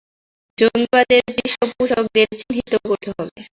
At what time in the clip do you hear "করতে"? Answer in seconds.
2.85-3.09